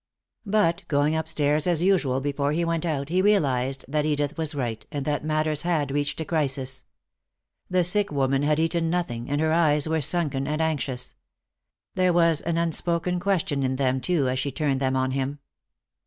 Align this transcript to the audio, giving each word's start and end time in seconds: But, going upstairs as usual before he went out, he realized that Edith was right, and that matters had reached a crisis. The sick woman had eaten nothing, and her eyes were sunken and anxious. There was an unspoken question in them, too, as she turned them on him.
But, 0.47 0.83
going 0.87 1.15
upstairs 1.15 1.67
as 1.67 1.83
usual 1.83 2.21
before 2.21 2.53
he 2.53 2.65
went 2.65 2.87
out, 2.87 3.09
he 3.09 3.21
realized 3.21 3.85
that 3.87 4.03
Edith 4.03 4.35
was 4.35 4.55
right, 4.55 4.83
and 4.91 5.05
that 5.05 5.23
matters 5.23 5.61
had 5.61 5.91
reached 5.91 6.19
a 6.19 6.25
crisis. 6.25 6.85
The 7.69 7.83
sick 7.83 8.11
woman 8.11 8.41
had 8.41 8.59
eaten 8.59 8.89
nothing, 8.89 9.29
and 9.29 9.39
her 9.39 9.53
eyes 9.53 9.87
were 9.87 10.01
sunken 10.01 10.47
and 10.47 10.59
anxious. 10.59 11.13
There 11.93 12.13
was 12.13 12.41
an 12.41 12.57
unspoken 12.57 13.19
question 13.19 13.61
in 13.61 13.75
them, 13.75 14.01
too, 14.01 14.27
as 14.27 14.39
she 14.39 14.49
turned 14.51 14.79
them 14.79 14.95
on 14.95 15.11
him. 15.11 15.37